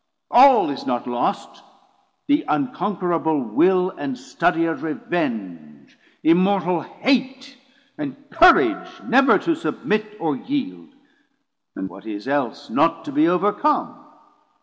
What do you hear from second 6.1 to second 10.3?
immortal hate, And courage never to submit